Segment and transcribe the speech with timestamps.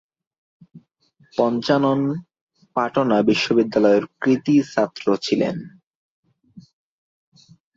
[1.33, 1.99] পঞ্চানন
[2.75, 5.55] পাটনা বিশ্ববিদ্যালয়ের কৃতি ছাত্র ছিলেন।